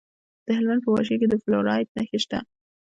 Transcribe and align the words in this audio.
د 0.45 0.47
هلمند 0.57 0.81
په 0.83 0.89
واشیر 0.95 1.17
کې 1.21 1.27
د 1.29 1.35
فلورایټ 1.43 1.87
نښې 1.95 2.19
شته. 2.23 2.39